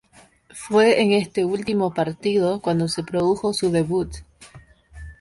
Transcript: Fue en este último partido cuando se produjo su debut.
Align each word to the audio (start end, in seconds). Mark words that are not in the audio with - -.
Fue 0.55 0.99
en 1.03 1.11
este 1.11 1.45
último 1.45 1.93
partido 1.93 2.59
cuando 2.59 2.87
se 2.87 3.03
produjo 3.03 3.53
su 3.53 3.69
debut. 3.69 4.11